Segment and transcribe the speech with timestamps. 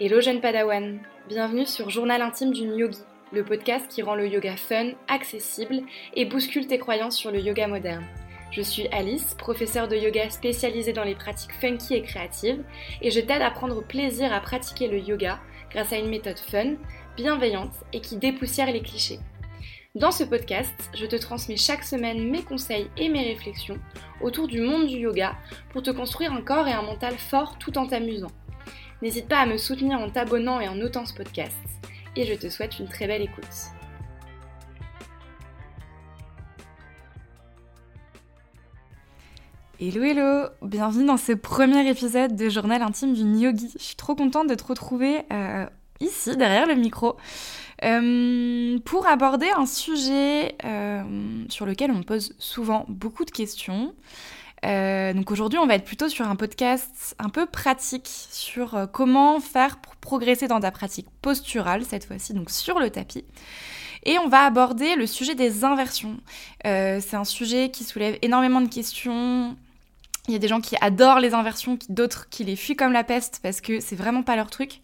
[0.00, 2.98] Hello jeune padawan, bienvenue sur Journal intime d'une yogi,
[3.30, 5.82] le podcast qui rend le yoga fun, accessible
[6.14, 8.04] et bouscule tes croyances sur le yoga moderne.
[8.50, 12.64] Je suis Alice, professeure de yoga spécialisée dans les pratiques funky et créatives,
[13.02, 15.38] et je t'aide à prendre plaisir à pratiquer le yoga
[15.70, 16.74] grâce à une méthode fun,
[17.16, 19.20] bienveillante et qui dépoussière les clichés.
[19.94, 23.78] Dans ce podcast, je te transmets chaque semaine mes conseils et mes réflexions
[24.22, 25.36] autour du monde du yoga
[25.68, 28.32] pour te construire un corps et un mental fort tout en t'amusant.
[29.02, 31.56] N'hésite pas à me soutenir en t'abonnant et en notant ce podcast.
[32.14, 33.44] Et je te souhaite une très belle écoute.
[39.80, 43.72] Hello hello, bienvenue dans ce premier épisode de Journal intime d'une yogi.
[43.76, 45.66] Je suis trop contente de te retrouver euh,
[45.98, 47.16] ici derrière le micro
[47.82, 51.02] euh, pour aborder un sujet euh,
[51.48, 53.96] sur lequel on pose souvent beaucoup de questions.
[54.64, 59.40] Euh, donc aujourd'hui, on va être plutôt sur un podcast un peu pratique sur comment
[59.40, 63.24] faire pour progresser dans ta pratique posturale, cette fois-ci donc sur le tapis.
[64.04, 66.16] Et on va aborder le sujet des inversions.
[66.64, 69.56] c'est un sujet qui soulève énormément de questions.
[70.28, 73.04] Il y a des gens qui adorent les inversions, d'autres qui les fuient comme la
[73.04, 74.80] peste parce que c'est vraiment pas leur truc.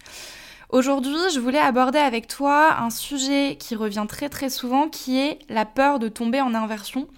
[0.70, 5.38] Aujourd'hui, je voulais aborder avec toi un sujet qui revient très très souvent, qui est
[5.48, 7.08] la peur de tomber en inversion.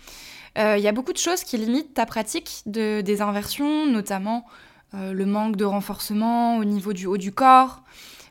[0.58, 4.46] Euh, il y a beaucoup de choses qui limitent ta pratique de, des inversions, notamment
[4.94, 7.82] euh, le manque de renforcement au niveau du haut du corps,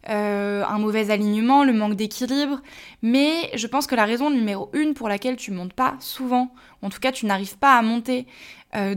[0.10, 2.62] euh, un mauvais alignement, le manque d'équilibre.
[3.02, 6.90] Mais je pense que la raison numéro une pour laquelle tu montes pas souvent, en
[6.90, 8.28] tout cas tu n'arrives pas à monter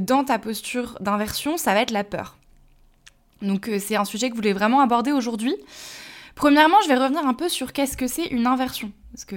[0.00, 2.36] dans ta posture d'inversion, ça va être la peur.
[3.40, 5.54] Donc c'est un sujet que je voulais vraiment aborder aujourd'hui.
[6.34, 9.36] Premièrement, je vais revenir un peu sur qu'est-ce que c'est une inversion, parce que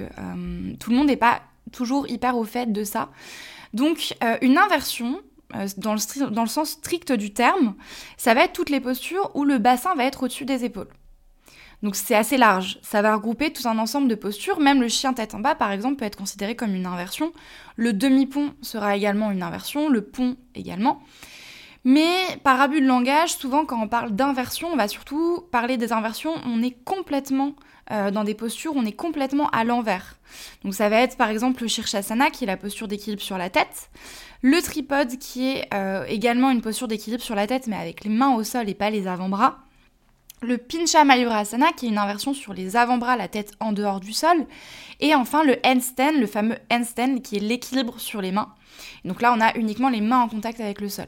[0.78, 1.40] tout le monde n'est pas
[1.72, 3.08] toujours hyper au fait de ça.
[3.76, 5.20] Donc, euh, une inversion,
[5.54, 7.74] euh, dans, le dans le sens strict du terme,
[8.16, 10.88] ça va être toutes les postures où le bassin va être au-dessus des épaules.
[11.82, 15.12] Donc c'est assez large, ça va regrouper tout un ensemble de postures, même le chien
[15.12, 17.34] tête en bas par exemple peut être considéré comme une inversion,
[17.76, 21.02] le demi-pont sera également une inversion, le pont également.
[21.88, 25.92] Mais par abus de langage, souvent quand on parle d'inversion, on va surtout parler des
[25.92, 27.54] inversions, on est complètement
[27.92, 30.18] euh, dans des postures, on est complètement à l'envers.
[30.64, 33.50] Donc ça va être par exemple le Shirshasana qui est la posture d'équilibre sur la
[33.50, 33.90] tête,
[34.42, 38.10] le tripode qui est euh, également une posture d'équilibre sur la tête mais avec les
[38.10, 39.58] mains au sol et pas les avant-bras.
[40.42, 44.12] Le Pincha Mayurasana qui est une inversion sur les avant-bras, la tête en dehors du
[44.12, 44.48] sol.
[44.98, 48.52] Et enfin le handstand, le fameux handstand qui est l'équilibre sur les mains.
[49.04, 51.06] Donc là on a uniquement les mains en contact avec le sol.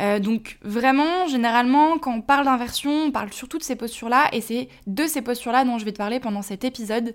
[0.00, 4.40] Euh, donc vraiment, généralement, quand on parle d'inversion, on parle surtout de ces postures-là, et
[4.40, 7.14] c'est de ces postures-là dont je vais te parler pendant cet épisode,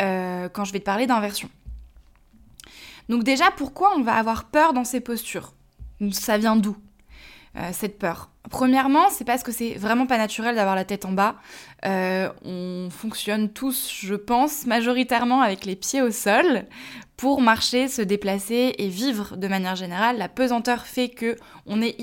[0.00, 1.48] euh, quand je vais te parler d'inversion.
[3.08, 5.52] Donc déjà, pourquoi on va avoir peur dans ces postures?
[6.12, 6.76] Ça vient d'où?
[7.56, 11.12] Euh, cette peur Premièrement, c'est parce que c'est vraiment pas naturel d'avoir la tête en
[11.12, 11.36] bas.
[11.82, 16.66] on fonctionne tous, je pense, majoritairement avec les pieds au sol
[17.16, 20.18] pour marcher, se déplacer et vivre de manière générale.
[20.18, 21.96] La pesanteur fait que on est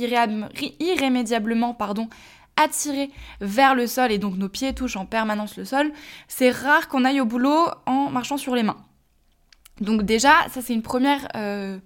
[0.80, 2.10] irrémédiablement pardon,
[2.56, 3.10] attiré
[3.40, 5.92] vers le sol et donc nos pieds touchent en permanence le sol.
[6.28, 8.78] C'est rare qu'on aille au boulot en marchant sur les mains.
[9.80, 11.78] Donc déjà, ça c'est une première euh,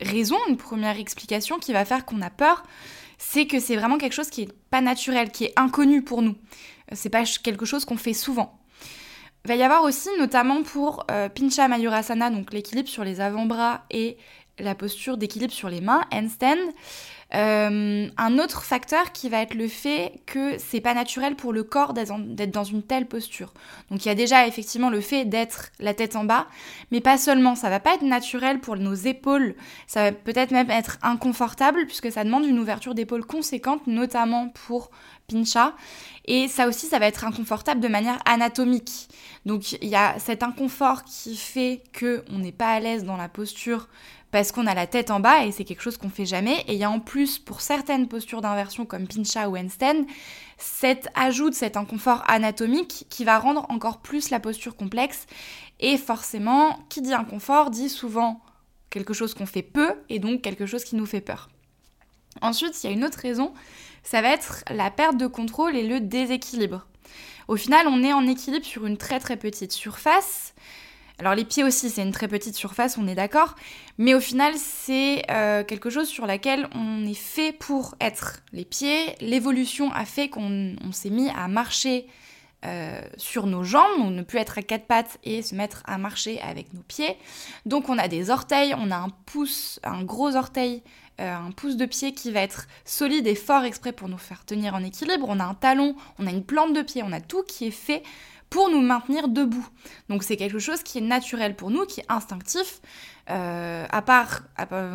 [0.00, 2.64] raison, une première explication qui va faire qu'on a peur,
[3.18, 6.34] c'est que c'est vraiment quelque chose qui est pas naturel, qui est inconnu pour nous.
[6.92, 8.58] C'est pas quelque chose qu'on fait souvent.
[9.44, 13.84] Il va y avoir aussi, notamment pour euh, Pincha Mayurasana, donc l'équilibre sur les avant-bras
[13.90, 14.16] et
[14.58, 16.72] la posture d'équilibre sur les mains, handstand,
[17.34, 21.64] euh, un autre facteur qui va être le fait que c'est pas naturel pour le
[21.64, 23.52] corps d'être dans une telle posture.
[23.90, 26.46] Donc il y a déjà effectivement le fait d'être la tête en bas,
[26.92, 29.56] mais pas seulement, ça va pas être naturel pour nos épaules,
[29.86, 34.90] ça va peut-être même être inconfortable puisque ça demande une ouverture d'épaule conséquente, notamment pour
[35.28, 35.74] pincha.
[36.26, 39.08] Et ça aussi, ça va être inconfortable de manière anatomique.
[39.44, 43.16] Donc il y a cet inconfort qui fait que on n'est pas à l'aise dans
[43.16, 43.88] la posture
[44.34, 46.64] parce qu'on a la tête en bas et c'est quelque chose qu'on fait jamais.
[46.66, 50.06] Et il y a en plus, pour certaines postures d'inversion comme pincha ou handstand,
[50.58, 55.26] cet ajout de cet inconfort anatomique qui va rendre encore plus la posture complexe.
[55.78, 58.40] Et forcément, qui dit inconfort dit souvent
[58.90, 61.48] quelque chose qu'on fait peu et donc quelque chose qui nous fait peur.
[62.42, 63.54] Ensuite, il y a une autre raison,
[64.02, 66.88] ça va être la perte de contrôle et le déséquilibre.
[67.46, 70.54] Au final, on est en équilibre sur une très très petite surface.
[71.18, 73.54] Alors les pieds aussi, c'est une très petite surface, on est d'accord,
[73.98, 78.42] mais au final, c'est euh, quelque chose sur laquelle on est fait pour être.
[78.52, 82.08] Les pieds, l'évolution a fait qu'on s'est mis à marcher
[82.64, 85.98] euh, sur nos jambes, on ne peut être à quatre pattes et se mettre à
[85.98, 87.16] marcher avec nos pieds.
[87.64, 90.82] Donc on a des orteils, on a un pouce, un gros orteil
[91.20, 94.44] euh, un pouce de pied qui va être solide et fort exprès pour nous faire
[94.44, 95.26] tenir en équilibre.
[95.28, 97.70] On a un talon, on a une plante de pied, on a tout qui est
[97.70, 98.02] fait
[98.54, 99.66] pour nous maintenir debout.
[100.08, 102.80] Donc c'est quelque chose qui est naturel pour nous, qui est instinctif.
[103.28, 104.42] Euh, à, part,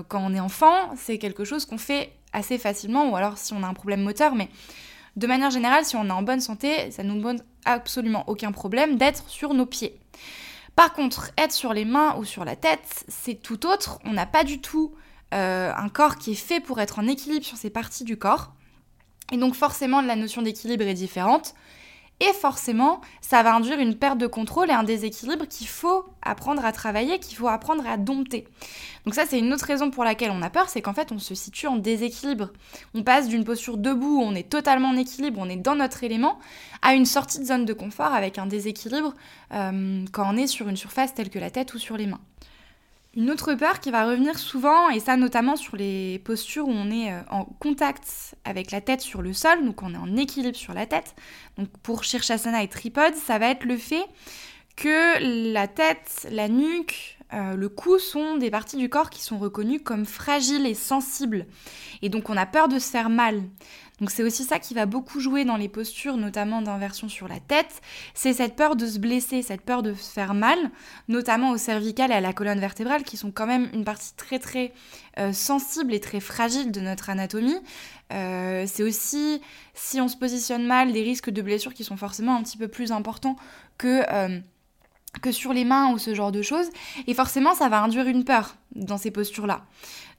[0.07, 3.61] quand on est enfant, c'est quelque chose qu'on fait assez facilement, ou alors si on
[3.61, 4.47] a un problème moteur, mais
[5.17, 8.95] de manière générale, si on est en bonne santé, ça nous pose absolument aucun problème
[8.95, 9.99] d'être sur nos pieds.
[10.77, 13.99] Par contre, être sur les mains ou sur la tête, c'est tout autre.
[14.05, 14.93] On n'a pas du tout
[15.33, 18.53] euh, un corps qui est fait pour être en équilibre sur ces parties du corps.
[19.33, 21.55] Et donc forcément, la notion d'équilibre est différente.
[22.21, 26.65] Et forcément, ça va induire une perte de contrôle et un déséquilibre qu'il faut apprendre
[26.65, 28.45] à travailler, qu'il faut apprendre à dompter.
[29.05, 31.19] Donc ça, c'est une autre raison pour laquelle on a peur, c'est qu'en fait, on
[31.19, 32.49] se situe en déséquilibre.
[32.93, 36.03] On passe d'une posture debout où on est totalement en équilibre, on est dans notre
[36.03, 36.39] élément,
[36.81, 39.13] à une sortie de zone de confort avec un déséquilibre
[39.53, 42.19] euh, quand on est sur une surface telle que la tête ou sur les mains.
[43.15, 46.91] Une autre peur qui va revenir souvent, et ça notamment sur les postures où on
[46.91, 50.55] est euh, en contact avec la tête sur le sol, donc on est en équilibre
[50.55, 51.15] sur la tête.
[51.57, 54.05] Donc pour Shirshasana et tripode, ça va être le fait
[54.75, 59.37] que la tête, la nuque, euh, le cou sont des parties du corps qui sont
[59.37, 61.45] reconnues comme fragiles et sensibles.
[62.01, 63.43] Et donc on a peur de se faire mal.
[63.99, 67.39] Donc c'est aussi ça qui va beaucoup jouer dans les postures, notamment d'inversion sur la
[67.39, 67.81] tête,
[68.13, 70.57] c'est cette peur de se blesser, cette peur de se faire mal,
[71.09, 74.39] notamment au cervical et à la colonne vertébrale, qui sont quand même une partie très
[74.39, 74.73] très
[75.17, 77.57] euh, sensible et très fragile de notre anatomie.
[78.13, 79.41] Euh, c'est aussi,
[79.73, 82.67] si on se positionne mal, des risques de blessures qui sont forcément un petit peu
[82.67, 83.35] plus importants
[83.77, 84.03] que...
[85.21, 86.69] que sur les mains ou ce genre de choses.
[87.07, 89.61] Et forcément, ça va induire une peur dans ces postures-là.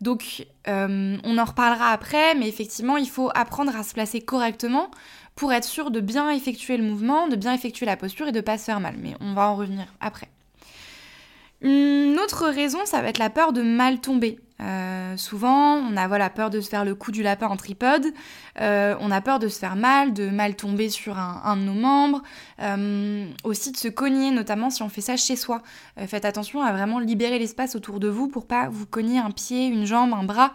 [0.00, 4.90] Donc, euh, on en reparlera après, mais effectivement, il faut apprendre à se placer correctement
[5.34, 8.40] pour être sûr de bien effectuer le mouvement, de bien effectuer la posture et de
[8.40, 8.96] pas se faire mal.
[8.98, 10.28] Mais on va en revenir après.
[11.62, 14.38] Une autre raison, ça va être la peur de mal tomber.
[14.61, 18.07] Euh, souvent, on a voilà, peur de se faire le coup du lapin en tripode,
[18.61, 21.75] euh, on a peur de se faire mal, de mal tomber sur un, de nos
[21.75, 22.23] membres,
[22.61, 25.62] euh, aussi de se cogner, notamment si on fait ça chez soi.
[26.07, 29.67] faites attention à vraiment libérer l'espace autour de vous pour pas vous cogner un pied,
[29.67, 30.55] une jambe, un bras.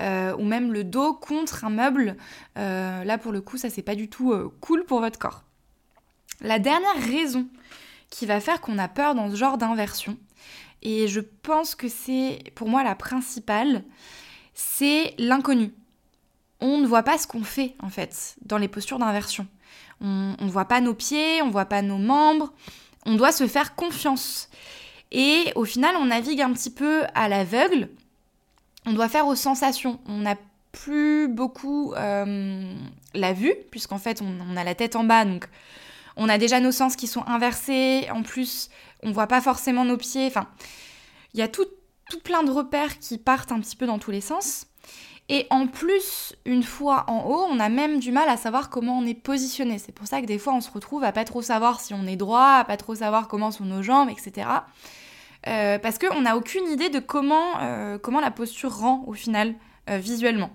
[0.00, 2.16] ou même le dos contre un meuble.
[2.56, 5.42] là, pour le coup, ça c'est pas du tout cool pour votre corps.
[6.40, 7.46] La dernière raison
[8.10, 10.16] qui va faire qu'on a peur dans ce genre d'inversion,
[10.82, 13.84] et je pense que c'est pour moi la principale,
[14.54, 15.72] c'est l'inconnu.
[16.60, 19.46] On ne voit pas ce qu'on fait en fait dans les postures d'inversion.
[20.00, 22.52] On ne voit pas nos pieds, on ne voit pas nos membres,
[23.06, 24.48] on doit se faire confiance.
[25.12, 27.88] Et au final, on navigue un petit peu à l'aveugle.
[28.86, 30.00] On doit faire aux sensations.
[30.06, 30.36] On n'a
[30.72, 32.74] plus beaucoup euh,
[33.14, 35.48] la vue, puisqu'en fait, on, on, a la tête en bas, donc
[36.16, 38.08] on a déjà nos sens qui sont inversés.
[38.12, 38.70] En plus,
[39.02, 40.26] on voit pas forcément nos pieds.
[40.26, 40.46] Enfin,
[41.34, 41.66] il y a tout,
[42.24, 44.66] plein de repères qui partent un petit peu dans tous les sens.
[45.28, 48.98] Et en plus, une fois en haut, on a même du mal à savoir comment
[48.98, 49.78] on est positionné.
[49.78, 52.06] C'est pour ça que des fois, on se retrouve à pas trop savoir si on
[52.06, 54.48] est droit, à pas trop savoir comment sont nos jambes, etc.
[55.46, 59.54] Euh, parce qu'on n'a aucune idée de comment, euh, comment la posture rend au final
[59.90, 60.50] euh, visuellement.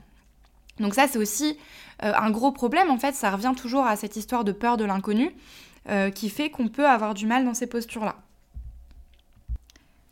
[0.79, 1.57] Donc ça, c'est aussi
[1.99, 2.91] un gros problème.
[2.91, 5.31] En fait, ça revient toujours à cette histoire de peur de l'inconnu
[6.13, 8.17] qui fait qu'on peut avoir du mal dans ces postures-là.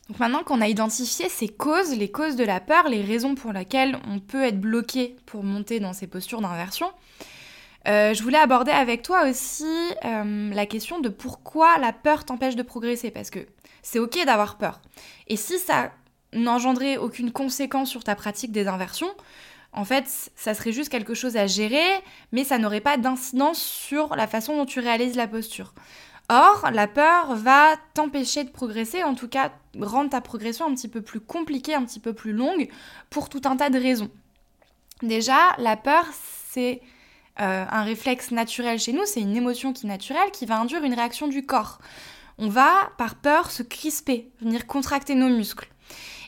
[0.09, 3.53] Donc maintenant qu'on a identifié ces causes, les causes de la peur, les raisons pour
[3.53, 6.91] lesquelles on peut être bloqué pour monter dans ces postures d'inversion,
[7.88, 9.65] euh, je voulais aborder avec toi aussi
[10.05, 13.12] euh, la question de pourquoi la peur t'empêche de progresser.
[13.12, 13.39] Parce que
[13.81, 14.79] c'est ok d'avoir peur.
[15.27, 15.91] Et si ça
[16.33, 19.12] n'engendrait aucune conséquence sur ta pratique des inversions,
[19.71, 21.85] en fait, ça serait juste quelque chose à gérer,
[22.31, 25.74] mais ça n'aurait pas d'incidence sur la façon dont tu réalises la posture.
[26.29, 30.88] Or, la peur va t'empêcher de progresser, en tout cas rendre ta progression un petit
[30.88, 32.70] peu plus compliquée, un petit peu plus longue,
[33.10, 34.10] pour tout un tas de raisons.
[35.03, 36.05] Déjà, la peur,
[36.50, 36.82] c'est
[37.41, 40.84] euh, un réflexe naturel chez nous, c'est une émotion qui est naturelle, qui va induire
[40.84, 41.79] une réaction du corps.
[42.38, 45.67] On va, par peur, se crisper, venir contracter nos muscles.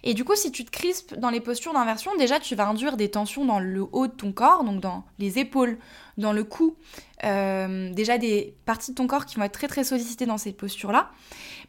[0.03, 2.97] Et du coup, si tu te crispes dans les postures d'inversion, déjà tu vas induire
[2.97, 5.77] des tensions dans le haut de ton corps, donc dans les épaules,
[6.17, 6.75] dans le cou,
[7.23, 10.53] euh, déjà des parties de ton corps qui vont être très très sollicitées dans ces
[10.53, 11.11] postures-là.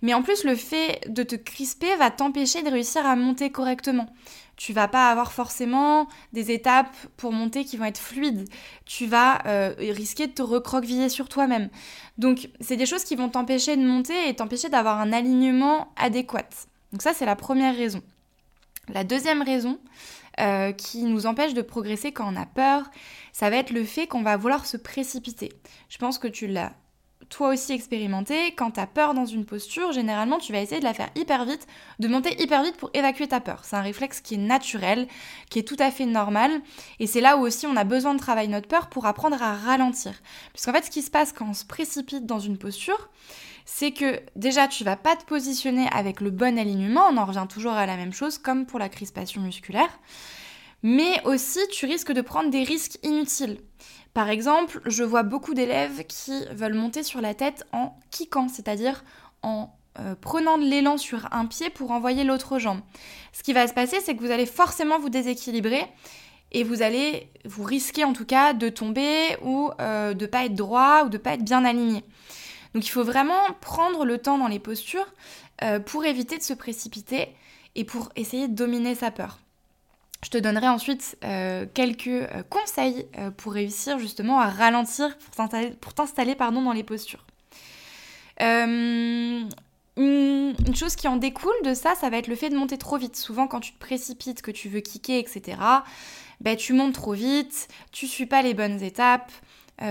[0.02, 4.08] Mais en plus, le fait de te crisper va t'empêcher de réussir à monter correctement.
[4.56, 8.48] Tu vas pas avoir forcément des étapes pour monter qui vont être fluides.
[8.86, 11.68] Tu vas euh, risquer de te recroqueviller sur toi-même.
[12.18, 16.48] Donc, c'est des choses qui vont t'empêcher de monter et t'empêcher d'avoir un alignement adéquat.
[16.92, 18.02] Donc ça, c'est la première raison.
[18.88, 19.78] La deuxième raison
[20.40, 22.90] euh, qui nous empêche de progresser quand on a peur,
[23.32, 25.52] ça va être le fait qu'on va vouloir se précipiter.
[25.88, 26.72] Je pense que tu l'as
[27.28, 30.84] toi aussi expérimenté, quand tu as peur dans une posture, généralement tu vas essayer de
[30.84, 31.66] la faire hyper vite,
[31.98, 33.64] de monter hyper vite pour évacuer ta peur.
[33.64, 35.06] C'est un réflexe qui est naturel,
[35.50, 36.50] qui est tout à fait normal,
[37.00, 39.54] et c'est là où aussi on a besoin de travailler notre peur pour apprendre à
[39.54, 40.14] ralentir.
[40.52, 43.10] Puisqu'en fait ce qui se passe quand on se précipite dans une posture,
[43.70, 47.46] c'est que déjà tu vas pas te positionner avec le bon alignement, on en revient
[47.46, 49.90] toujours à la même chose comme pour la crispation musculaire,
[50.82, 53.60] mais aussi tu risques de prendre des risques inutiles.
[54.14, 59.04] Par exemple, je vois beaucoup d'élèves qui veulent monter sur la tête en kickant, c'est-à-dire
[59.42, 59.70] en
[60.00, 62.80] euh, prenant de l'élan sur un pied pour envoyer l'autre jambe.
[63.34, 65.84] Ce qui va se passer, c'est que vous allez forcément vous déséquilibrer
[66.52, 70.54] et vous allez vous risquer en tout cas de tomber ou euh, de pas être
[70.54, 72.02] droit ou de pas être bien aligné.
[72.78, 75.12] Donc il faut vraiment prendre le temps dans les postures
[75.64, 77.34] euh, pour éviter de se précipiter
[77.74, 79.40] et pour essayer de dominer sa peur.
[80.22, 85.18] Je te donnerai ensuite euh, quelques euh, conseils pour réussir justement à ralentir,
[85.80, 87.26] pour t'installer dans les postures.
[88.38, 89.48] Une,
[90.76, 93.16] chose qui en découle de ça, ça va être le fait de monter trop vite.
[93.16, 95.58] Souvent quand tu te précipites, que tu veux kicker, etc.,
[96.40, 99.32] ben, tu montes trop vite, tu suis pas les bonnes étapes,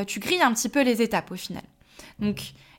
[0.07, 1.63] tu grilles un petit peu les étapes au final.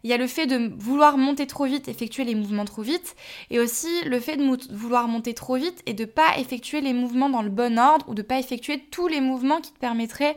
[0.04, 3.16] Il y a le fait de vouloir monter trop vite, effectuer les mouvements trop vite,
[3.50, 7.30] et aussi le fait de vouloir monter trop vite et de pas effectuer les mouvements
[7.30, 10.36] dans le bon ordre ou de pas effectuer tous les mouvements qui te permettraient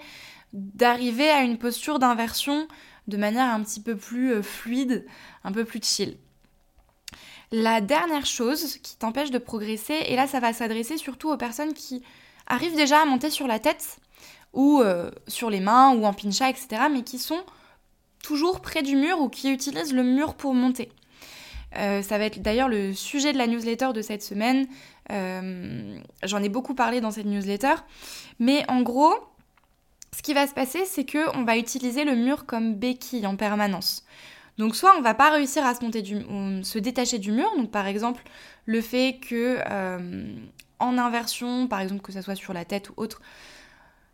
[0.53, 2.67] d'arriver à une posture d'inversion
[3.07, 5.05] de manière un petit peu plus euh, fluide,
[5.43, 6.17] un peu plus chill.
[7.51, 11.73] La dernière chose qui t'empêche de progresser, et là ça va s'adresser surtout aux personnes
[11.73, 12.03] qui
[12.47, 13.97] arrivent déjà à monter sur la tête
[14.53, 17.43] ou euh, sur les mains ou en pincha, etc., mais qui sont
[18.23, 20.89] toujours près du mur ou qui utilisent le mur pour monter.
[21.77, 24.67] Euh, ça va être d'ailleurs le sujet de la newsletter de cette semaine.
[25.11, 27.75] Euh, j'en ai beaucoup parlé dans cette newsletter.
[28.39, 29.13] Mais en gros,
[30.15, 34.05] ce qui va se passer, c'est qu'on va utiliser le mur comme béquille en permanence.
[34.57, 36.21] Donc soit on va pas réussir à se, monter du,
[36.63, 38.21] se détacher du mur, donc par exemple
[38.65, 40.35] le fait que euh,
[40.79, 43.21] en inversion, par exemple que ça soit sur la tête ou autre,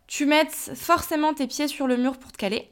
[0.06, 2.70] tu mettes forcément tes pieds sur le mur pour te caler.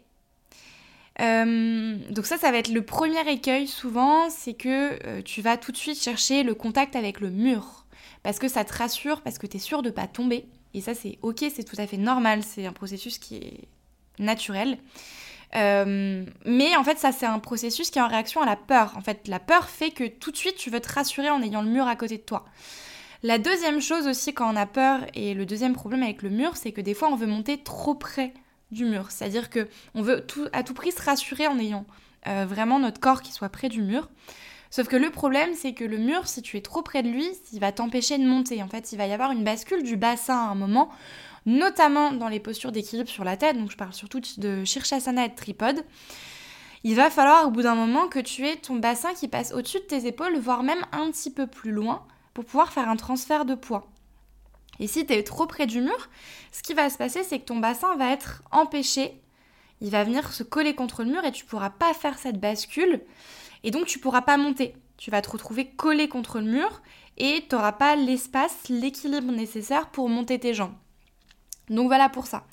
[1.20, 5.56] Euh, donc ça, ça va être le premier écueil souvent, c'est que euh, tu vas
[5.56, 7.86] tout de suite chercher le contact avec le mur.
[8.22, 10.46] Parce que ça te rassure, parce que tu es sûr de pas tomber.
[10.74, 13.68] Et ça, c'est ok, c'est tout à fait normal, c'est un processus qui est
[14.18, 14.78] naturel.
[15.54, 18.92] Euh, mais en fait, ça, c'est un processus qui est en réaction à la peur.
[18.96, 21.62] En fait, la peur fait que tout de suite, tu veux te rassurer en ayant
[21.62, 22.44] le mur à côté de toi.
[23.22, 26.56] La deuxième chose aussi quand on a peur, et le deuxième problème avec le mur,
[26.56, 28.34] c'est que des fois, on veut monter trop près
[28.70, 29.10] du mur.
[29.10, 31.86] C'est-à-dire que on veut tout, à tout prix se rassurer en ayant
[32.26, 34.08] euh, vraiment notre corps qui soit près du mur.
[34.70, 37.26] Sauf que le problème, c'est que le mur, si tu es trop près de lui,
[37.52, 38.62] il va t'empêcher de monter.
[38.62, 40.90] En fait, il va y avoir une bascule du bassin à un moment,
[41.46, 43.56] notamment dans les postures d'équilibre sur la tête.
[43.56, 45.84] Donc, je parle surtout de Shirshasana et de tripode.
[46.82, 49.78] Il va falloir au bout d'un moment que tu aies ton bassin qui passe au-dessus
[49.78, 52.04] de tes épaules, voire même un petit peu plus loin,
[52.34, 53.88] pour pouvoir faire un transfert de poids.
[54.80, 56.08] Et si tu es trop près du mur,
[56.52, 59.20] ce qui va se passer, c'est que ton bassin va être empêché.
[59.80, 63.02] Il va venir se coller contre le mur et tu pourras pas faire cette bascule.
[63.62, 64.74] Et donc tu pourras pas monter.
[64.96, 66.82] Tu vas te retrouver collé contre le mur
[67.18, 70.74] et tu n'auras pas l'espace, l'équilibre nécessaire pour monter tes jambes.
[71.68, 72.44] Donc voilà pour ça.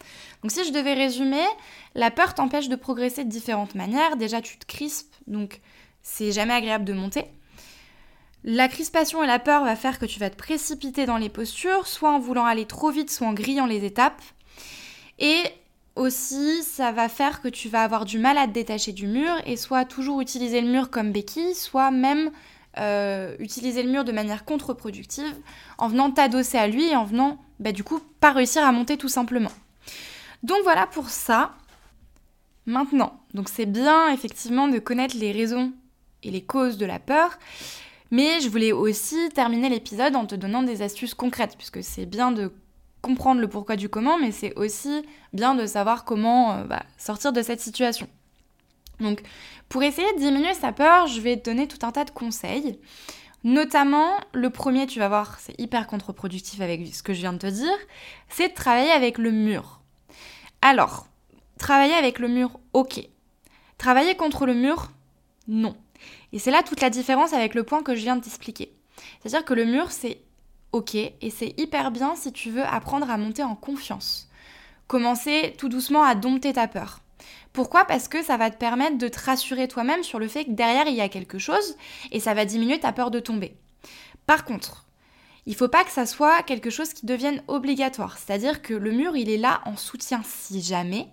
[0.41, 1.45] Donc si je devais résumer,
[1.95, 4.17] la peur t'empêche de progresser de différentes manières.
[4.17, 5.61] Déjà tu te crispes, donc
[6.01, 7.25] c'est jamais agréable de monter.
[8.43, 11.87] La crispation et la peur va faire que tu vas te précipiter dans les postures,
[11.87, 14.21] soit en voulant aller trop vite, soit en grillant les étapes.
[15.19, 15.43] Et
[15.95, 19.31] aussi, ça va faire que tu vas avoir du mal à te détacher du mur
[19.45, 22.31] et soit toujours utiliser le mur comme béquille, soit même
[22.79, 25.35] euh, utiliser le mur de manière contre-productive
[25.77, 28.97] en venant t'adosser à lui et en venant, bah, du coup, pas réussir à monter
[28.97, 29.51] tout simplement.
[30.41, 31.53] Donc voilà pour ça.
[32.65, 35.73] Maintenant, donc c'est bien effectivement de connaître les raisons
[36.23, 37.37] et les causes de la peur.
[38.13, 42.31] Mais je voulais aussi terminer l'épisode en te donnant des astuces concrètes, puisque c'est bien
[42.31, 42.53] de
[43.01, 45.03] comprendre le pourquoi du comment, mais c'est aussi
[45.33, 48.07] bien de savoir comment euh, bah, sortir de cette situation.
[48.99, 49.23] Donc,
[49.67, 52.79] pour essayer de diminuer sa peur, je vais te donner tout un tas de conseils.
[53.43, 57.39] Notamment, le premier, tu vas voir, c'est hyper contre-productif avec ce que je viens de
[57.39, 57.77] te dire,
[58.29, 59.81] c'est de travailler avec le mur.
[60.61, 61.07] Alors,
[61.57, 63.09] travailler avec le mur, ok.
[63.79, 64.91] Travailler contre le mur,
[65.47, 65.75] non.
[66.33, 68.73] Et c'est là toute la différence avec le point que je viens de t'expliquer.
[69.21, 70.19] C'est-à-dire que le mur, c'est
[70.71, 74.29] ok et c'est hyper bien si tu veux apprendre à monter en confiance.
[74.87, 76.99] Commencer tout doucement à dompter ta peur.
[77.53, 77.85] Pourquoi?
[77.85, 80.87] Parce que ça va te permettre de te rassurer toi-même sur le fait que derrière
[80.87, 81.77] il y a quelque chose
[82.11, 83.55] et ça va diminuer ta peur de tomber.
[84.25, 84.85] Par contre,
[85.45, 88.17] il faut pas que ça soit quelque chose qui devienne obligatoire.
[88.17, 91.07] C'est-à-dire que le mur, il est là en soutien si jamais,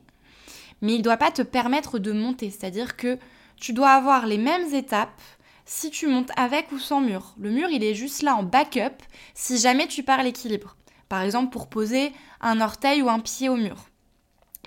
[0.81, 2.51] mais il ne doit pas te permettre de monter.
[2.51, 3.19] C'est-à-dire que
[3.61, 5.21] tu dois avoir les mêmes étapes
[5.67, 7.35] si tu montes avec ou sans mur.
[7.39, 9.03] Le mur, il est juste là en backup
[9.35, 10.77] si jamais tu perds l'équilibre.
[11.09, 13.77] Par exemple, pour poser un orteil ou un pied au mur.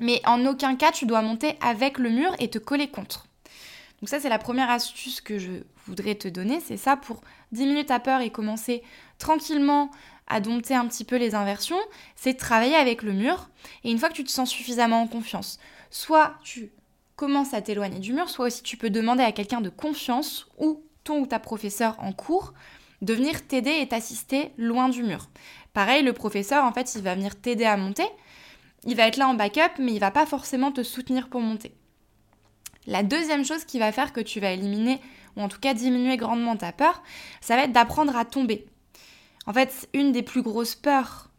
[0.01, 3.27] Mais en aucun cas, tu dois monter avec le mur et te coller contre.
[3.99, 5.51] Donc ça, c'est la première astuce que je
[5.87, 6.59] voudrais te donner.
[6.59, 7.21] C'est ça pour
[7.51, 8.83] diminuer ta peur et commencer
[9.17, 9.91] tranquillement
[10.27, 11.79] à dompter un petit peu les inversions.
[12.15, 13.49] C'est travailler avec le mur.
[13.83, 15.59] Et une fois que tu te sens suffisamment en confiance,
[15.89, 16.71] soit tu
[17.15, 20.83] commences à t'éloigner du mur, soit aussi tu peux demander à quelqu'un de confiance ou
[21.03, 22.53] ton ou ta professeur en cours
[23.01, 25.29] de venir t'aider et t'assister loin du mur.
[25.73, 28.07] Pareil, le professeur, en fait, il va venir t'aider à monter.
[28.85, 31.75] Il va être là en backup, mais il va pas forcément te soutenir pour monter.
[32.85, 34.99] La deuxième chose qui va faire que tu vas éliminer,
[35.35, 37.01] ou en tout cas diminuer grandement ta peur,
[37.41, 38.65] ça va être d'apprendre à tomber.
[39.45, 41.29] En fait, une des plus grosses peurs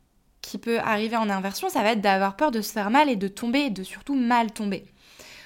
[0.41, 3.17] qui peut arriver en inversion, ça va être d'avoir peur de se faire mal et
[3.17, 4.85] de tomber et de surtout mal tomber.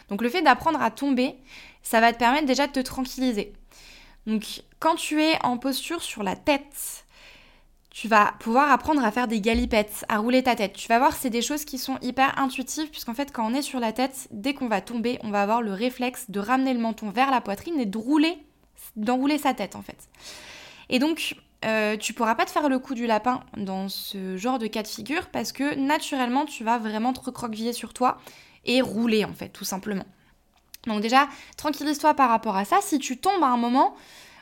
[0.09, 1.37] Donc le fait d'apprendre à tomber,
[1.83, 3.53] ça va te permettre déjà de te tranquilliser.
[4.27, 7.05] Donc quand tu es en posture sur la tête,
[7.91, 10.75] tu vas pouvoir apprendre à faire des galipettes, à rouler ta tête.
[10.75, 13.62] Tu vas voir, c'est des choses qui sont hyper intuitives, puisqu'en fait, quand on est
[13.62, 16.79] sur la tête, dès qu'on va tomber, on va avoir le réflexe de ramener le
[16.79, 18.38] menton vers la poitrine et de rouler,
[18.95, 20.09] d'enrouler sa tête, en fait.
[20.91, 21.35] Et donc,
[21.65, 24.85] euh, tu pourras pas te faire le coup du lapin dans ce genre de cas
[24.85, 28.19] de figure, parce que naturellement, tu vas vraiment te recroqueviller sur toi
[28.65, 30.05] et rouler, en fait, tout simplement.
[30.87, 32.79] Donc déjà, tranquillise-toi par rapport à ça.
[32.81, 33.95] Si tu tombes à un moment,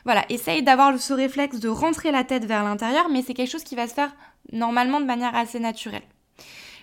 [0.05, 3.63] voilà, essaye d'avoir ce réflexe de rentrer la tête vers l'intérieur, mais c'est quelque chose
[3.63, 4.15] qui va se faire
[4.51, 6.03] normalement de manière assez naturelle.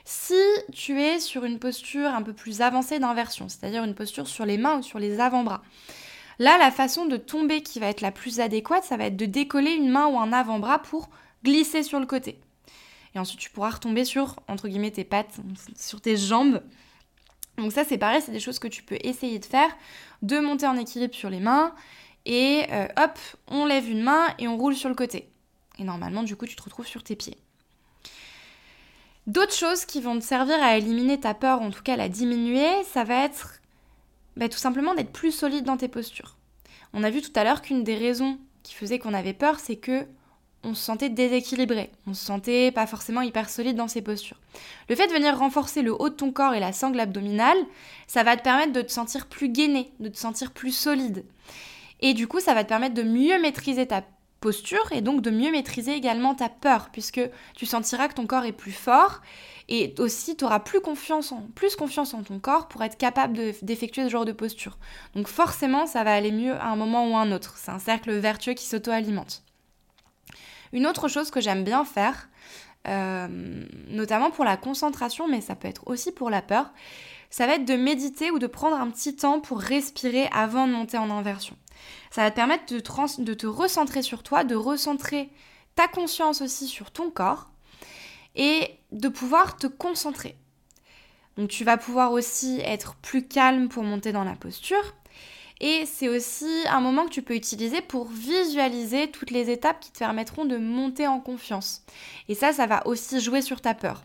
[0.05, 0.35] Si
[0.73, 4.59] tu es sur une posture un peu plus avancée d'inversion, c'est-à-dire une posture sur les
[4.59, 5.62] mains ou sur les avant-bras,
[6.38, 9.25] là, la façon de tomber qui va être la plus adéquate, ça va être de
[9.25, 11.09] décoller une main ou un avant-bras pour
[11.43, 12.38] glisser sur le côté.
[13.14, 15.37] Et ensuite, tu pourras retomber sur, entre guillemets, tes pattes,
[15.79, 16.62] sur tes jambes.
[17.59, 19.71] Donc ça, c'est pareil, c'est des choses que tu peux essayer de faire,
[20.23, 21.75] de monter en équilibre sur les mains,
[22.27, 23.19] et euh, hop,
[23.49, 25.29] on lève une main et on roule sur le côté.
[25.79, 27.37] Et normalement, du coup, tu te retrouves sur tes pieds.
[29.27, 32.69] D'autres choses qui vont te servir à éliminer ta peur, en tout cas la diminuer,
[32.85, 33.61] ça va être
[34.37, 36.37] bah, tout simplement d'être plus solide dans tes postures.
[36.93, 39.77] On a vu tout à l'heure qu'une des raisons qui faisait qu'on avait peur, c'est
[39.77, 40.07] que
[40.64, 44.40] on se sentait déséquilibré, on se sentait pas forcément hyper solide dans ses postures.
[44.88, 47.59] Le fait de venir renforcer le haut de ton corps et la sangle abdominale,
[48.07, 51.24] ça va te permettre de te sentir plus gainé, de te sentir plus solide.
[52.00, 54.03] Et du coup, ça va te permettre de mieux maîtriser ta
[54.40, 57.20] posture et donc de mieux maîtriser également ta peur, puisque
[57.55, 59.22] tu sentiras que ton corps est plus fort
[59.70, 63.38] et aussi tu auras plus confiance, en, plus confiance en ton corps pour être capable
[63.62, 64.77] d'effectuer ce genre de posture.
[65.14, 67.55] Donc forcément, ça va aller mieux à un moment ou à un autre.
[67.57, 69.42] C'est un cercle vertueux qui s'auto-alimente.
[70.75, 72.29] Une autre chose que j'aime bien faire,
[72.89, 73.29] euh,
[73.89, 76.73] notamment pour la concentration, mais ça peut être aussi pour la peur,
[77.31, 80.73] ça va être de méditer ou de prendre un petit temps pour respirer avant de
[80.73, 81.57] monter en inversion.
[82.11, 85.31] Ça va te permettre de, de te recentrer sur toi, de recentrer
[85.77, 87.49] ta conscience aussi sur ton corps
[88.35, 90.37] et de pouvoir te concentrer.
[91.37, 94.95] Donc tu vas pouvoir aussi être plus calme pour monter dans la posture.
[95.61, 99.93] Et c'est aussi un moment que tu peux utiliser pour visualiser toutes les étapes qui
[99.93, 101.83] te permettront de monter en confiance.
[102.29, 104.03] Et ça, ça va aussi jouer sur ta peur.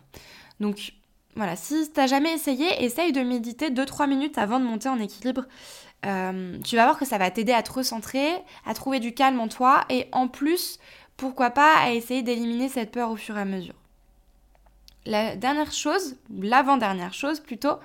[0.59, 0.93] Donc
[1.35, 4.99] voilà, si tu n'as jamais essayé, essaye de méditer 2-3 minutes avant de monter en
[4.99, 5.45] équilibre
[6.05, 8.31] euh, tu vas voir que ça va t'aider à te recentrer,
[8.65, 10.79] à trouver du calme en toi et en plus,
[11.17, 13.75] pourquoi pas, à essayer d'éliminer cette peur au fur et à mesure.
[15.05, 17.79] La dernière chose, l'avant-dernière chose plutôt,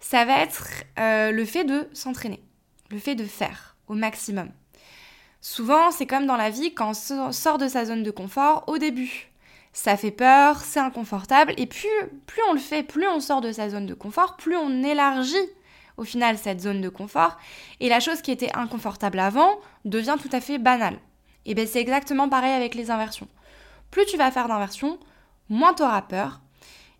[0.00, 2.42] ça va être euh, le fait de s'entraîner,
[2.90, 4.50] le fait de faire au maximum.
[5.40, 8.78] Souvent, c'est comme dans la vie, quand on sort de sa zone de confort, au
[8.78, 9.30] début,
[9.72, 11.88] ça fait peur, c'est inconfortable, et plus,
[12.26, 15.36] plus on le fait, plus on sort de sa zone de confort, plus on élargit
[15.96, 17.38] au final cette zone de confort,
[17.80, 20.98] et la chose qui était inconfortable avant devient tout à fait banale.
[21.44, 23.28] Et bien c'est exactement pareil avec les inversions.
[23.90, 24.98] Plus tu vas faire d'inversions,
[25.48, 26.40] moins tu auras peur,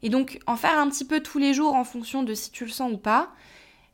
[0.03, 2.65] et donc en faire un petit peu tous les jours en fonction de si tu
[2.65, 3.31] le sens ou pas,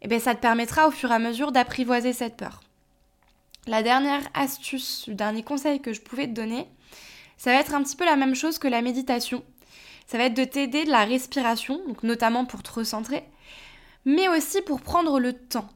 [0.05, 2.61] et bien ça te permettra au fur et à mesure d'apprivoiser cette peur.
[3.67, 6.69] La dernière astuce, le dernier conseil que je pouvais te donner,
[7.38, 9.43] ça va être un petit peu la même chose que la méditation.
[10.07, 13.25] Ça va être de t'aider de la respiration, donc notamment pour te recentrer,
[14.05, 15.69] mais aussi pour prendre le temps.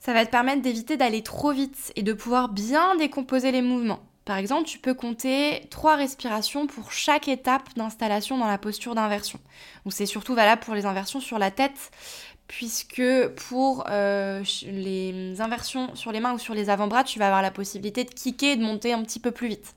[0.00, 4.00] Ça va te permettre d'éviter d'aller trop vite et de pouvoir bien décomposer les mouvements.
[4.24, 9.38] Par exemple, tu peux compter trois respirations pour chaque étape d'installation dans la posture d'inversion.
[9.84, 11.92] Donc c'est surtout valable pour les inversions sur la tête,
[12.48, 13.02] puisque
[13.48, 17.50] pour euh, les inversions sur les mains ou sur les avant-bras, tu vas avoir la
[17.50, 19.74] possibilité de kicker et de monter un petit peu plus vite.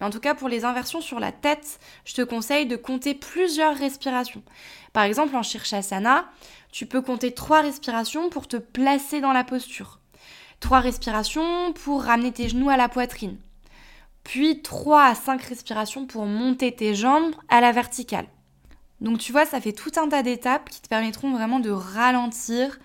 [0.00, 3.14] Mais en tout cas, pour les inversions sur la tête, je te conseille de compter
[3.14, 4.42] plusieurs respirations.
[4.92, 6.26] Par exemple, en Shirshasana,
[6.72, 10.00] tu peux compter trois respirations pour te placer dans la posture.
[10.60, 13.38] Trois respirations pour ramener tes genoux à la poitrine.
[14.24, 18.26] Puis 3 à 5 respirations pour monter tes jambes à la verticale.
[19.00, 22.78] Donc tu vois, ça fait tout un tas d'étapes qui te permettront vraiment de ralentir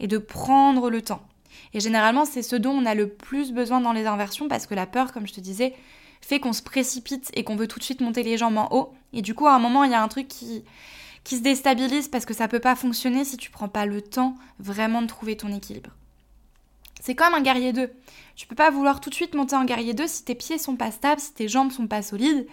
[0.00, 1.22] et de prendre le temps.
[1.72, 4.74] Et généralement, c'est ce dont on a le plus besoin dans les inversions parce que
[4.74, 5.74] la peur, comme je te disais,
[6.20, 8.94] fait qu'on se précipite et qu'on veut tout de suite monter les jambes en haut.
[9.12, 10.64] Et du coup, à un moment, il y a un truc qui,
[11.22, 14.34] qui se déstabilise parce que ça peut pas fonctionner si tu prends pas le temps
[14.58, 15.90] vraiment de trouver ton équilibre.
[17.00, 17.90] C'est comme un guerrier 2.
[18.36, 20.76] Tu peux pas vouloir tout de suite monter en guerrier 2 si tes pieds sont
[20.76, 22.46] pas stables, si tes jambes sont pas solides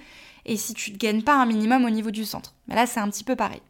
[0.46, 2.54] et si tu ne gagnes pas un minimum au niveau du centre.
[2.68, 3.62] Mais là, c'est un petit peu pareil.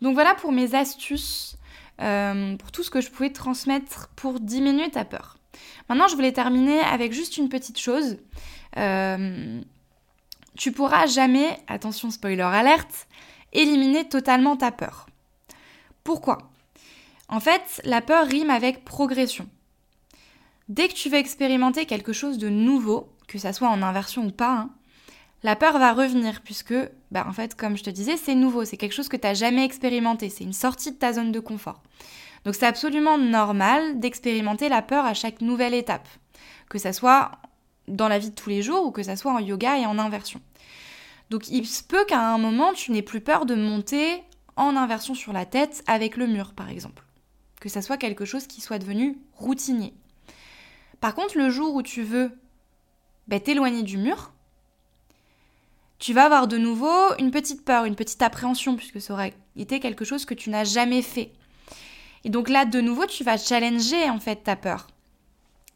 [0.00, 1.56] Donc voilà pour mes astuces,
[2.00, 5.38] euh, pour tout ce que je pouvais transmettre pour diminuer ta peur.
[5.88, 8.18] Maintenant, je voulais terminer avec juste une petite chose.
[8.76, 9.60] Euh,
[10.56, 13.06] tu pourras jamais, attention spoiler alerte,
[13.52, 15.06] éliminer totalement ta peur.
[16.02, 16.38] Pourquoi?
[17.28, 19.48] En fait, la peur rime avec progression.
[20.68, 24.30] Dès que tu veux expérimenter quelque chose de nouveau, que ça soit en inversion ou
[24.30, 24.70] pas, hein,
[25.44, 26.74] la peur va revenir puisque,
[27.10, 29.34] bah, en fait, comme je te disais, c'est nouveau, c'est quelque chose que tu n'as
[29.34, 31.82] jamais expérimenté, c'est une sortie de ta zone de confort.
[32.44, 36.08] Donc c'est absolument normal d'expérimenter la peur à chaque nouvelle étape,
[36.68, 37.30] que ça soit
[37.88, 39.98] dans la vie de tous les jours ou que ça soit en yoga et en
[39.98, 40.40] inversion.
[41.28, 44.22] Donc il se peut qu'à un moment, tu n'aies plus peur de monter
[44.56, 47.04] en inversion sur la tête avec le mur, par exemple.
[47.60, 49.92] Que ça soit quelque chose qui soit devenu routinier.
[51.00, 52.30] Par contre, le jour où tu veux
[53.26, 54.33] bah, t'éloigner du mur,
[56.04, 59.80] tu vas avoir de nouveau une petite peur, une petite appréhension, puisque ça aurait été
[59.80, 61.32] quelque chose que tu n'as jamais fait.
[62.24, 64.86] Et donc là, de nouveau, tu vas challenger en fait ta peur.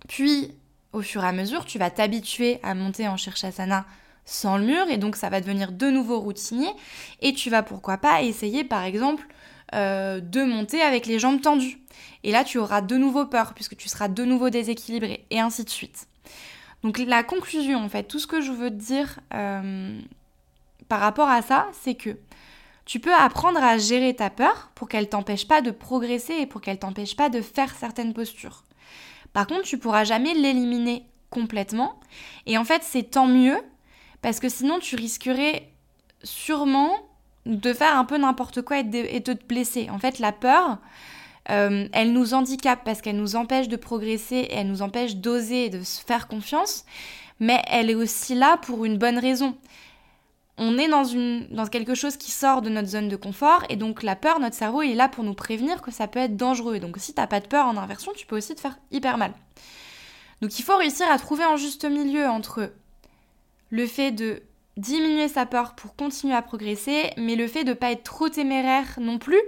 [0.07, 0.51] Puis,
[0.93, 3.87] au fur et à mesure, tu vas t'habituer à monter en Shirshasana
[4.27, 6.69] sans le mur, et donc ça va devenir de nouveau routinier.
[7.23, 9.27] Et tu vas pourquoi pas essayer, par exemple,
[9.75, 11.79] euh, de monter avec les jambes tendues.
[12.23, 15.65] Et là, tu auras de nouveau peur, puisque tu seras de nouveau déséquilibré, et ainsi
[15.65, 16.07] de suite.
[16.83, 19.99] Donc la conclusion, en fait, tout ce que je veux te dire euh,
[20.89, 22.17] par rapport à ça, c'est que
[22.85, 26.63] tu peux apprendre à gérer ta peur pour qu'elle t'empêche pas de progresser et pour
[26.63, 28.65] qu'elle t'empêche pas de faire certaines postures.
[29.35, 32.01] Par contre, tu pourras jamais l'éliminer complètement.
[32.47, 33.59] Et en fait, c'est tant mieux
[34.23, 35.71] parce que sinon, tu risquerais
[36.23, 36.91] sûrement
[37.45, 39.91] de faire un peu n'importe quoi et de, te blesser.
[39.91, 40.79] En fait, la peur,
[41.51, 45.67] euh, elle nous handicape parce qu'elle nous empêche de progresser et elle nous empêche d'oser
[45.67, 46.87] et de se faire confiance.
[47.39, 49.57] Mais elle est aussi là pour une bonne raison
[50.59, 54.17] on est dans, quelque chose qui sort de notre zone de confort et donc la
[54.17, 56.75] peur, notre cerveau est là pour nous prévenir que ça peut être dangereux.
[56.75, 59.19] Et donc si t'as pas de peur en inversion, tu peux aussi te faire hyper
[59.19, 59.33] mal.
[60.43, 62.73] Donc il faut réussir à trouver un juste milieu entre
[63.71, 64.43] le fait de
[64.77, 68.99] diminuer sa peur pour continuer à progresser, mais le fait de pas être trop téméraire
[69.01, 69.41] non plus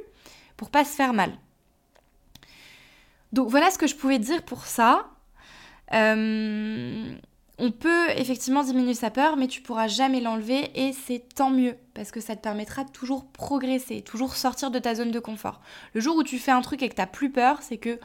[0.57, 1.33] pour pas se faire mal.
[3.33, 5.09] Donc voilà ce que je pouvais dire pour ça.
[5.92, 7.14] Euh,
[7.61, 11.77] on peut effectivement diminuer sa peur, mais tu pourras jamais l'enlever et c'est tant mieux
[11.94, 15.61] parce que ça te permettra de toujours progresser, toujours sortir de ta zone de confort.
[15.92, 18.01] Le jour où tu fais un truc et que tu n'as plus peur, c'est que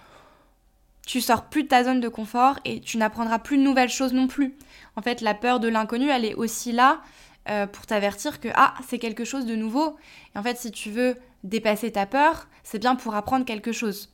[1.08, 4.12] tu sors plus de ta zone de confort et tu n'apprendras plus de nouvelles choses
[4.12, 4.56] non plus.
[4.98, 7.02] En fait, la peur de l'inconnu, elle est aussi là
[7.48, 9.96] euh, pour t'avertir que ah, c'est quelque chose de nouveau.
[10.36, 14.10] Et en fait, si tu veux dépasser ta peur, c'est bien pour apprendre quelque chose.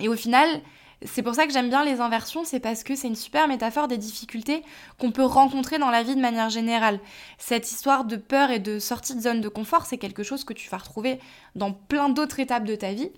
[0.00, 0.62] Et au final,
[1.04, 3.86] c'est pour ça que j'aime bien les inversions, c'est parce que c'est une super métaphore
[3.86, 4.62] des difficultés
[4.98, 6.98] qu'on peut rencontrer dans la vie de manière générale.
[7.38, 10.52] Cette histoire de peur et de sortie de zone de confort, c'est quelque chose que
[10.52, 11.20] tu vas retrouver
[11.54, 13.10] dans plein d'autres étapes de ta vie.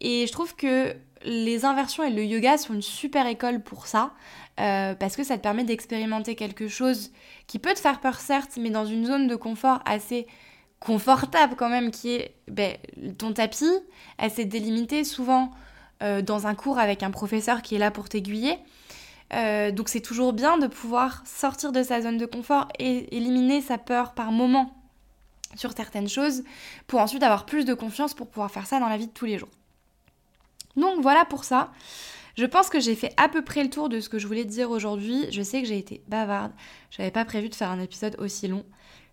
[0.00, 4.12] Et je trouve que les inversions et le yoga sont une super école pour ça,
[4.58, 7.10] euh, parce que ça te permet d'expérimenter quelque chose
[7.46, 10.26] qui peut te faire peur certes, mais dans une zone de confort assez
[10.80, 12.78] confortable quand même, qui est ben,
[13.18, 13.70] ton tapis,
[14.16, 15.50] assez délimité souvent
[16.02, 18.58] euh, dans un cours avec un professeur qui est là pour t'aiguiller.
[19.32, 23.60] Euh, donc c'est toujours bien de pouvoir sortir de sa zone de confort et éliminer
[23.60, 24.74] sa peur par moment
[25.54, 26.42] sur certaines choses
[26.86, 29.26] pour ensuite avoir plus de confiance pour pouvoir faire ça dans la vie de tous
[29.26, 29.50] les jours.
[30.76, 31.70] Donc voilà pour ça.
[32.36, 34.44] Je pense que j'ai fait à peu près le tour de ce que je voulais
[34.44, 35.26] dire aujourd'hui.
[35.30, 36.52] Je sais que j'ai été bavarde.
[36.90, 38.64] J'avais pas prévu de faire un épisode aussi long.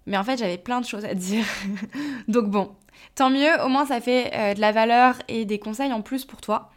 [0.06, 1.46] Mais en fait, j'avais plein de choses à dire.
[2.28, 2.76] Donc bon,
[3.16, 3.62] tant mieux.
[3.64, 6.72] Au moins, ça fait euh, de la valeur et des conseils en plus pour toi.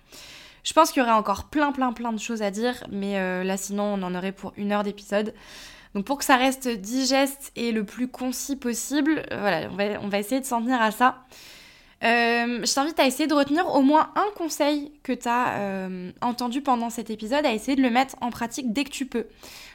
[0.65, 3.45] Je pense qu'il y aurait encore plein, plein, plein de choses à dire, mais euh,
[3.45, 5.35] là, sinon, on en aurait pour une heure d'épisode.
[5.95, 10.19] Donc, pour que ça reste digeste et le plus concis possible, euh, voilà, on va,
[10.19, 11.25] essayer de s'en tenir à ça.
[12.03, 15.89] Euh, je t'invite à essayer de retenir au moins un conseil que tu as
[16.23, 19.27] entendu pendant cet épisode, à essayer de le mettre en pratique dès que tu peux.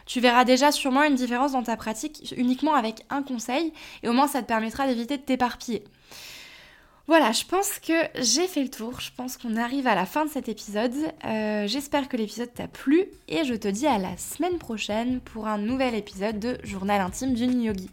[0.05, 4.13] Tu verras déjà sûrement une différence dans ta pratique uniquement avec un conseil, et au
[4.13, 5.83] moins ça te permettra d'éviter de t'éparpiller.
[7.07, 8.99] Voilà, je pense que j'ai fait le tour.
[8.99, 10.93] Je pense qu'on arrive à la fin de cet épisode.
[11.23, 15.47] Euh, j'espère que l'épisode t'a plu et je te dis à la semaine prochaine pour
[15.47, 17.91] un nouvel épisode de Journal intime d'une yogi.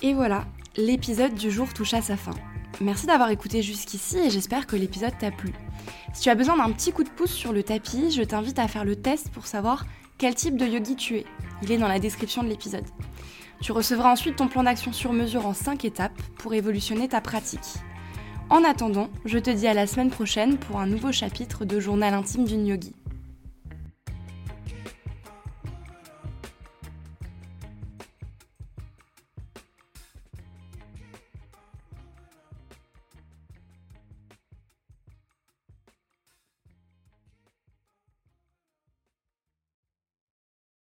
[0.00, 0.44] Et voilà,
[0.76, 2.34] l'épisode du jour touche à sa fin.
[2.80, 5.52] Merci d'avoir écouté jusqu'ici et j'espère que l'épisode t'a plu.
[6.14, 8.68] Si tu as besoin d'un petit coup de pouce sur le tapis, je t'invite à
[8.68, 9.84] faire le test pour savoir
[10.16, 11.26] quel type de yogi tu es.
[11.62, 12.84] Il est dans la description de l'épisode.
[13.60, 17.78] Tu recevras ensuite ton plan d'action sur mesure en 5 étapes pour évolutionner ta pratique.
[18.50, 22.14] En attendant, je te dis à la semaine prochaine pour un nouveau chapitre de Journal
[22.14, 22.94] intime d'une yogi.